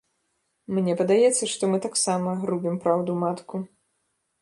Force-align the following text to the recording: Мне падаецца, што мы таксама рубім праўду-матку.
Мне 0.77 0.95
падаецца, 1.01 1.43
што 1.53 1.63
мы 1.73 1.77
таксама 1.85 2.35
рубім 2.53 2.83
праўду-матку. 2.87 3.55